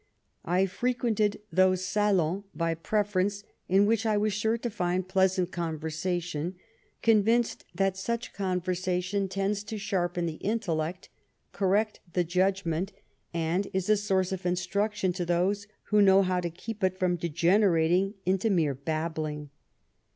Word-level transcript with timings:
I 0.45 0.65
frequented 0.65 1.41
those 1.51 1.85
salons 1.85 2.45
by 2.55 2.73
preference 2.73 3.43
in 3.69 3.85
which 3.85 4.03
I 4.03 4.17
was 4.17 4.33
sure 4.33 4.57
to 4.57 4.69
find 4.71 5.07
pleasant 5.07 5.51
conversation, 5.51 6.55
convinced 7.03 7.65
that 7.75 7.97
such 7.97 8.33
conversation 8.33 9.29
tends 9.29 9.63
to 9.65 9.77
sharpen 9.77 10.25
the 10.25 10.39
intellect, 10.41 11.09
correct 11.51 11.99
the 12.13 12.23
judgment, 12.23 12.91
and 13.31 13.67
is 13.73 13.91
a 13.91 13.95
source 13.95 14.31
of 14.31 14.43
instruction 14.43 15.13
to 15.13 15.23
those 15.23 15.67
who 15.89 16.01
know 16.01 16.23
how 16.23 16.39
to 16.39 16.49
keep 16.49 16.83
it 16.83 16.97
from 16.97 17.15
degenerating 17.15 18.15
into 18.25 18.49
mere 18.49 18.73
babbling." 18.73 19.51